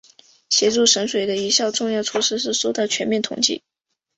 [0.49, 3.61] 协助省水的一项重要措施是做到全面统计。